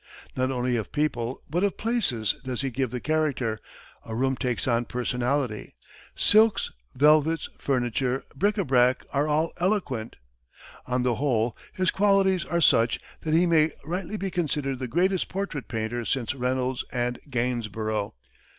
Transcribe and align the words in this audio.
Not 0.35 0.49
only 0.49 0.77
of 0.77 0.91
people 0.91 1.43
but 1.47 1.63
of 1.63 1.77
places 1.77 2.33
does 2.43 2.61
he 2.61 2.71
give 2.71 2.89
the 2.89 2.99
character 2.99 3.59
a 4.03 4.15
room 4.15 4.35
takes 4.35 4.67
on 4.67 4.85
personality; 4.85 5.75
silks, 6.15 6.71
velvets, 6.95 7.49
furniture, 7.59 8.23
bric 8.33 8.55
à 8.55 8.65
brac 8.65 9.05
are 9.13 9.27
all 9.27 9.53
eloquent. 9.57 10.15
On 10.87 11.03
the 11.03 11.17
whole, 11.17 11.55
his 11.71 11.91
qualities 11.91 12.45
are 12.45 12.61
such 12.61 12.99
that 13.19 13.35
he 13.35 13.45
may 13.45 13.73
rightly 13.85 14.17
be 14.17 14.31
considered 14.31 14.79
the 14.79 14.87
greatest 14.87 15.29
portrait 15.29 15.67
painter 15.67 16.03
since 16.03 16.33
Reynolds 16.33 16.83
and 16.91 17.19
Gainsborough. 17.29 18.15